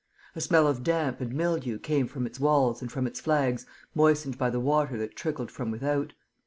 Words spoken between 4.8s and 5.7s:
that trickled from